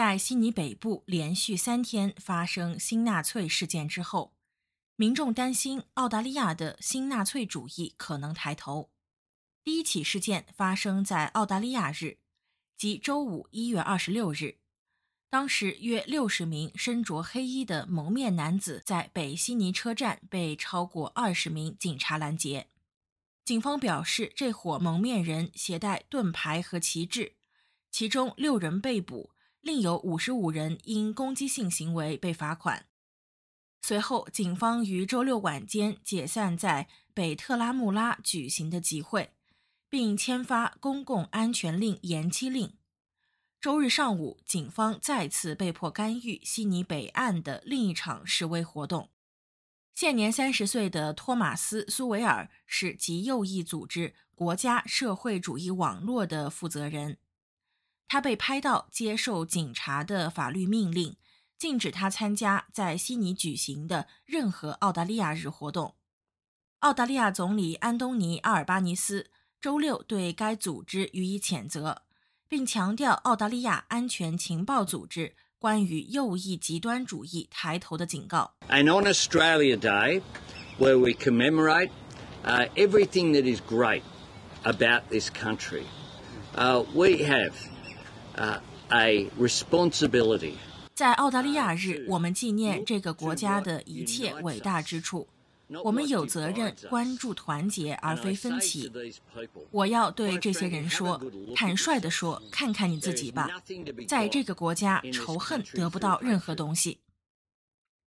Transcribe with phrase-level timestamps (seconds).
[0.00, 4.32] 在悉尼北部连续三天发生新纳粹事件之后，
[4.96, 8.88] 民众担心澳大利亚的新纳粹主义可能抬头。
[9.62, 12.16] 第一起事件发生在澳大利亚日，
[12.78, 14.56] 即周五一月二十六日。
[15.28, 22.68] 当时，约六十名身着黑衣的蒙面男子在北悉尼车站被超过二十名警察拦截。
[23.44, 27.34] 警方表示，这伙蒙面人携带盾牌和旗帜，
[27.90, 29.32] 其中六人被捕。
[29.60, 32.86] 另有五十五人因攻击性行为被罚款。
[33.82, 39.32] 随后，警方于周六晚间解散在北特拉穆拉举行的集会，
[39.88, 42.74] 并签发公共安全令延期令。
[43.60, 49.10] 周日上午，警方再次被迫干预悉尼北岸的另一场示威活动。
[49.94, 57.18] 现年三十岁的托马斯·苏维尔是极右翼组织“国家社会主义网络”的负责人。
[58.10, 61.16] 他被拍到接受警察的法律命令，
[61.56, 65.94] 禁止他参加在悉尼举行的任何澳大利亚日活动。
[66.80, 72.02] 澳大利亚总理安东尼·阿尔巴尼斯周六对该组织予以谴责，
[72.48, 78.54] 并强调澳大利亚安全情报组织关于右翼极端主义抬头的警告。
[78.68, 80.22] And on Australia Day,
[80.80, 81.90] where we commemorate
[82.74, 84.02] everything that is great
[84.64, 85.84] about this country,
[86.92, 87.52] we have.
[88.88, 90.54] A responsibility。
[90.94, 95.28] 在澳大利亚日，我们纪念这个国家的一切伟大之处。
[95.84, 98.90] 我们有责任关注团结而非分歧。
[99.70, 101.22] 我要对这些人说，
[101.54, 103.48] 坦率地说，看看你自己吧。
[104.08, 106.98] 在这个国家，仇恨得不到任何东西。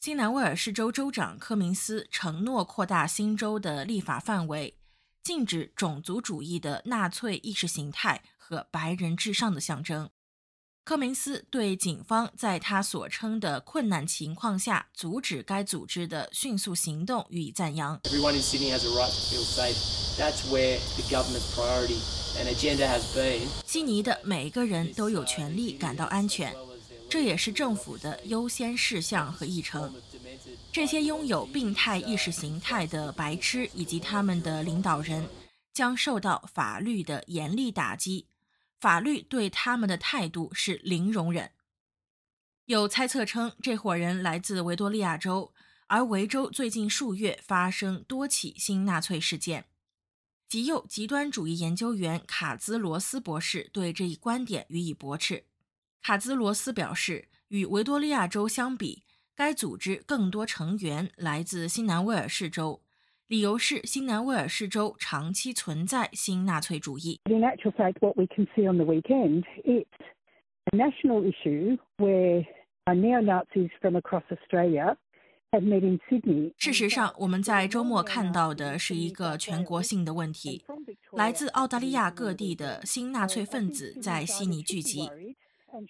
[0.00, 4.74] 新南威尔士州州长科明斯承诺扩大新州的立法范围，
[5.22, 10.10] 禁止种族主义的纳粹意识形态和白人至上的象征。
[10.84, 17.98] 科明斯对警方在他所称的困难情况下阻止该组织的迅速行动予以赞扬。
[23.66, 26.54] 悉尼的每个人都有权利感到安全，
[27.08, 29.90] 这也是政府的优先事项和议程。
[30.70, 35.26] 这些拥有病态意识形态的白痴以及他们的领导人
[35.72, 38.26] 将受到法律的严厉打击。
[38.84, 41.52] 法律对他们的态度是零容忍。
[42.66, 45.54] 有猜测称，这伙人来自维多利亚州，
[45.86, 49.64] 而维州最近数月发生多起新纳粹事件。
[50.46, 55.46] 极右极端主义研究员卡兹罗斯博士对这一观点予以驳斥。
[56.02, 62.83] 卡兹罗斯表示，与维多利亚州相比，该组织更多成员来自新南威尔士州。
[63.26, 67.18] 理由是新南威尔士州长期存在新纳粹主义。
[67.24, 69.86] In actual fact, what we can see on the weekend, it's
[70.70, 72.44] a national issue where
[72.86, 74.98] neo Nazis from across Australia
[75.52, 76.52] have met in Sydney.
[76.58, 80.62] 事实上，我们在周末看到的是一个全国性的问题：
[81.12, 85.08] 来自澳大利亚各地的新纳粹分子在悉尼聚集。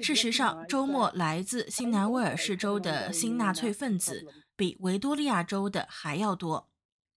[0.00, 4.24] 事实上，周末来自新南威尔士州的新纳粹分子
[4.56, 6.68] 比维多利亚州的还要多。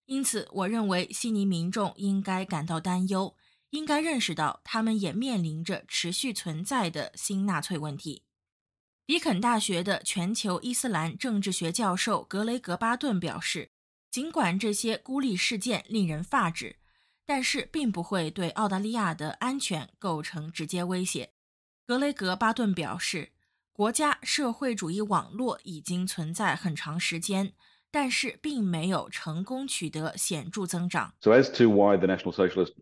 [0.09, 3.35] 因此，我认为悉尼民众应该感到担忧，
[3.69, 8.23] 应该认识到他们也面临着持续存在的新纳粹问题。
[9.05, 13.69] 迪肯大学的全球伊斯兰政治学教授格雷格巴顿表示，
[14.09, 16.77] 尽管这些孤立事件令人发指，
[17.27, 21.33] 但是并不会对澳大利亚的安全构成直接威胁。
[21.85, 23.33] 格雷格巴顿表示，
[23.71, 27.53] 国家社会主义网络已经存在很长时间。
[27.91, 31.13] 但是并没有成功取得显著增长。
[31.21, 32.73] So as to why the National Socialist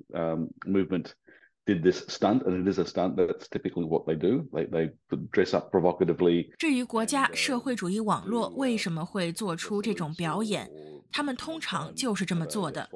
[0.66, 1.14] movement
[1.66, 4.48] did this stunt, and it is a stunt, that's typically what they do.
[4.52, 4.92] They they
[5.32, 6.56] dress up provocatively.
[6.58, 10.70] 至于国家社会主义网络为什么会做出这种表演，
[11.12, 12.90] 他们通常就是这么做的。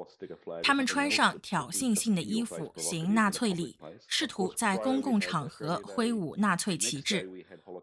[0.62, 3.76] 他们穿上挑衅性的衣服，行纳粹礼，
[4.08, 7.28] 试图在公共场合挥舞纳粹旗帜，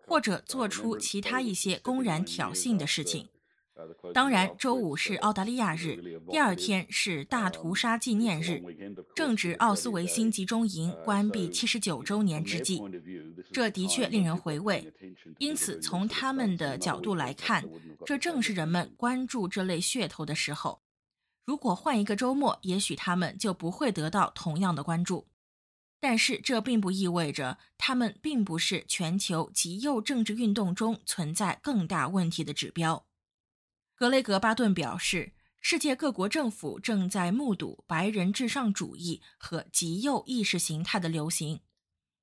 [0.08, 3.28] 或者做出其他一些公然挑衅的事情。
[4.14, 8.62] 当然，周五是澳大利亚日，第二天是大屠杀纪念日，
[9.16, 12.81] 正值奥斯维辛集中营关闭七十九周年之际。
[13.52, 14.94] 这的确令人回味。
[15.38, 17.64] 因此，从他们的角度来看，
[18.06, 20.81] 这正是人们关注这类噱头的时候。
[21.46, 25.28] 如果换一个周末，也许他们就不会得到同样的关注。
[26.00, 33.06] 但是，这并不意味着他们并不是全球极右政治运动中存在更大问题的指标。
[34.00, 41.60] 格雷格巴顿表示，世界各国政府正在目睹白人至上主义和极右意识形态的流行。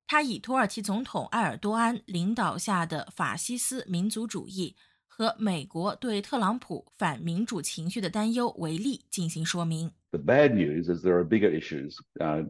[0.07, 4.75] 他以土耳其总统埃尔多安领导下的法西斯民族主义
[5.05, 9.91] 和美国对特朗普反民主情绪的担忧为例进行说明。
[10.09, 11.99] The bad news is there are bigger issues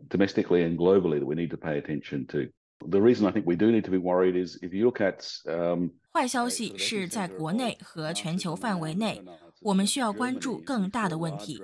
[0.08, 2.50] domestically and globally that we need to pay attention to.
[2.80, 5.28] The reason I think we do need to be worried is if you look at
[5.48, 9.24] um, 坏消息是在国内和全球范围内，
[9.62, 11.62] 我们需要关注更大的问题。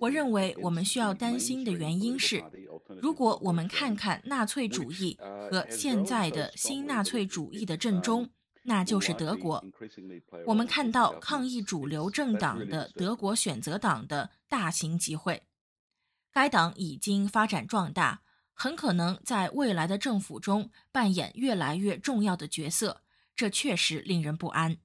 [0.00, 2.42] 我认为我们需要担心的原因是，
[3.00, 8.28] 如果我们看看纳粹主义和现在的新纳粹主义的正中，
[8.64, 9.64] 那就是德国。
[10.46, 15.44] 我们看到抗议主流政党的德国选择党的大型集会，
[16.32, 18.22] 该党已经发展壮大，
[18.52, 23.02] 很可能在未来的政府中扮演越来越重要的角色。
[23.40, 24.76] 这确实令人不安。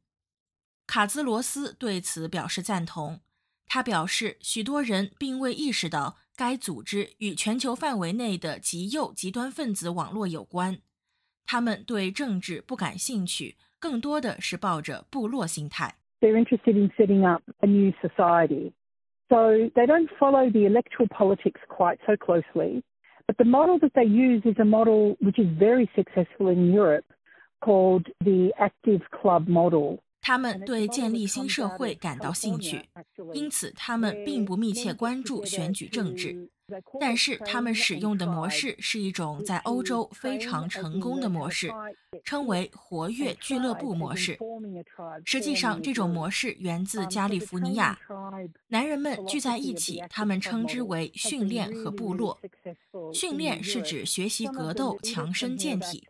[0.88, 3.19] 卡兹罗斯对此表示赞同。
[3.68, 10.78] 他表示，许多人并未意识到该组织与全球范围内的极右极端分子网络有关。
[11.46, 15.96] 他们对政治不感兴趣，更多的是抱着部落心态。
[16.22, 18.72] They're interested in setting up a new society,
[19.28, 22.84] so they don't follow the electoral politics quite so closely.
[23.28, 27.04] But the model that they use is a model which is very successful in Europe,
[27.65, 29.97] called the active club model.
[30.21, 32.89] 他们对建立新社会感到兴趣，
[33.33, 36.50] 因此他们并不密切关注选举政治。
[37.00, 41.71] 但是他们使用的模式是一种在欧洲非常成功的模式，
[42.23, 44.35] 称为活跃俱乐部模式。
[45.23, 48.00] 实际上，这种模式源自加利福尼亚。
[48.69, 52.39] 男人们聚在一起，他们称之为训练和部落。
[53.13, 56.01] 训练是指学习格斗、强身健体；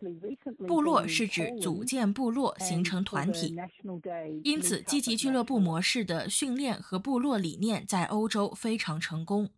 [0.66, 3.56] 部落是指组建部落、形成团体。
[4.42, 9.50] 因此，积极俱乐部模式的训练和部落理念在欧洲非常成功。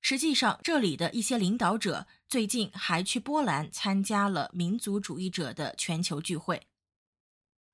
[0.00, 6.62] 实际上，这里的一些领导者最近还去波兰参加了民族主义者的全球聚会。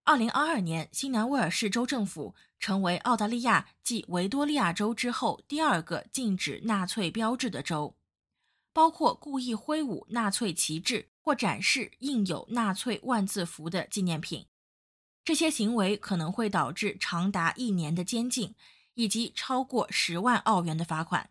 [0.05, 7.95] 二零二二年，新南威尔士州政府成为澳大利亚继维多利亚州之后第二个禁止纳粹标志的州，
[8.73, 14.47] 包括故意挥舞纳粹旗帜或展示印有纳粹万字符的纪念品。
[15.25, 18.55] 这些行为可能会导致长达一年的监禁，
[18.95, 21.31] 以及超过十万澳元的罚款。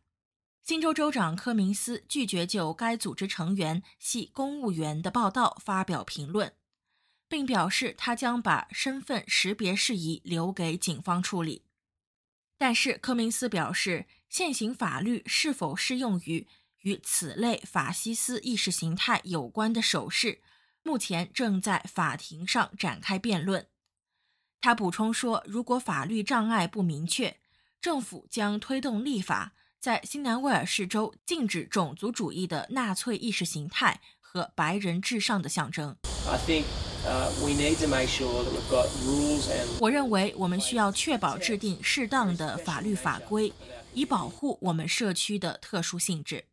[0.63, 6.53] 新州州长科明斯拒绝就该组织成员系公务员的报道发表评论，
[7.27, 11.63] 并表示他将把身份识别事宜留给警方处理。
[12.57, 16.47] 但是，科明斯表示，现行法律是否适用于
[16.81, 20.41] 与此类法西斯意识形态有关的手势，
[20.83, 23.67] 目前正在法庭上展开辩论。
[24.59, 27.37] 他补充说，如果法律障碍不明确，
[27.81, 29.53] 政府将推动立法。
[29.79, 35.95] 在新南威尔士州禁止种族主义的纳粹意识形态和白人至上的象征。
[39.79, 43.51] 我认为我们需要确保制定适当的法律法规，
[43.95, 46.45] 以保护我们社区的特殊性质。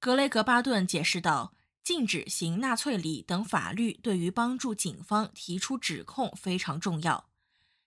[0.00, 1.52] 格雷格巴顿解释道
[1.84, 7.28] ：“禁止行纳粹礼等法律对于帮助警方提出指控非常重要，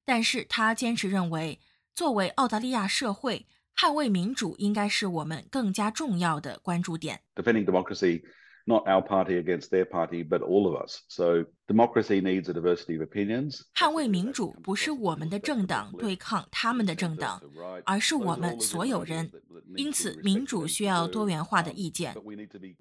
[0.06, 1.60] 但是他坚持认为，
[1.96, 7.22] 作为澳大利亚社会。”捍卫民主应该是我们更加重要的关注点。
[7.34, 8.22] Defending democracy,
[8.66, 11.00] not our party against their party, but all of us.
[11.10, 13.62] So democracy needs a diversity of opinions.
[13.76, 17.42] 捍卫民主不是我们的政党对抗他们的政党，
[17.86, 19.32] 而是我们所有人。
[19.76, 22.16] 因此，民主需要多元化的意见。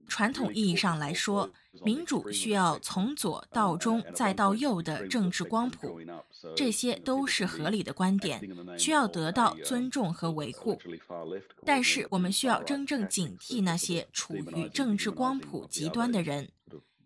[0.08, 1.50] 传统意义上来说，
[1.84, 6.00] 民主需要从左到中再到右的政治光谱，
[6.56, 8.40] 这些都是合理的观点，
[8.78, 10.78] 需要得到尊重和维护。
[11.64, 16.50] 但是，我们需要真正警惕那些处于政治光谱极端的人，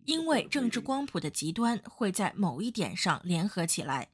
[0.07, 4.09] 因为政治光谱的极端会在某一点上联合起来。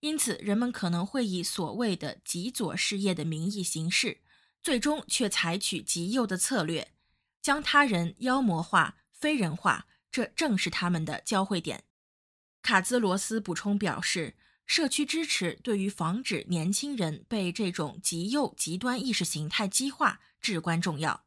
[0.00, 4.18] 因此，人们可能会以所谓的极左事业的名义行事。
[4.62, 6.90] 最终却采取极右的策略，
[7.40, 11.84] 将他人妖魔化、非人化，这正是他们的交汇点。
[12.62, 14.34] 卡兹罗斯补充表示，
[14.66, 21.25] 社区支持对于防止年轻人被这种极右极端意识形态激化至关重要。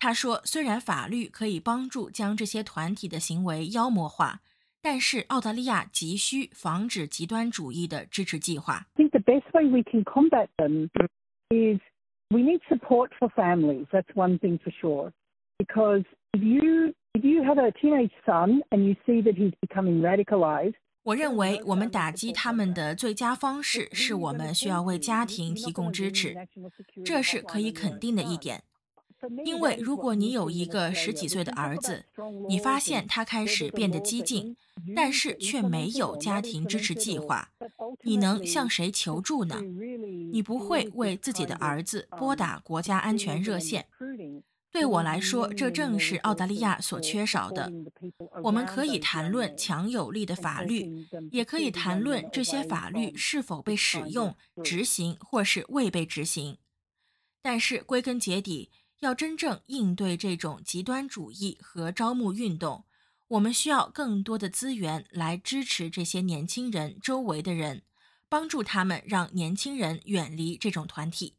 [0.00, 4.40] 他说，虽然法律可以帮助将这些团体的行为妖魔化，
[4.80, 8.86] 但是澳大利亚急需防止极端主义的支持计划。
[8.94, 10.88] I think the best way we can combat them
[11.50, 11.78] is
[12.30, 13.86] we need support for families.
[13.92, 15.12] That's one thing for sure.
[15.58, 20.00] Because if you if you have a teenage son and you see that he's becoming
[20.00, 26.34] radicalized, 我认为我们打击他们的最佳方式是我们需要为家庭提供支持，
[27.04, 28.62] 这是可以肯定的一点。
[29.44, 32.04] 因为如果你有一个十几岁的儿子，
[32.48, 34.56] 你发现他开始变得激进，
[34.96, 37.50] 但是却没有家庭支持计划，
[38.02, 39.60] 你能向谁求助呢？
[40.32, 43.86] 你不会为自己的儿子拨打国家安全热线。
[44.72, 47.72] 对我来说，这正是澳大利亚所缺少的。
[48.44, 56.56] 我们可以谈论强有力的法律，也可以谈论这些法律是否被使用、执行或是未被执行。
[57.42, 58.70] 但是归根结底，
[59.00, 62.84] 要真正应对这种极端主义和招募运动，
[63.28, 67.82] 我们需要更多的资源来支持这些年轻人周围的人，
[68.28, 71.36] 帮助他们让年轻人远离这种团体。